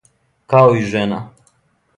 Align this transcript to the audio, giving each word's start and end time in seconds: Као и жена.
Као 0.53 0.73
и 0.79 0.89
жена. 0.95 1.21